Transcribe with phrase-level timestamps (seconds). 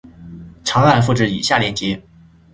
[0.63, 2.01] 长按复制以下链接